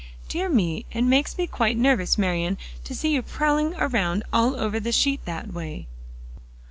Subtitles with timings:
[0.27, 4.79] "Dear me, it makes me quite nervous, Marian, to see you prowling around all over
[4.79, 5.85] the sheet that way."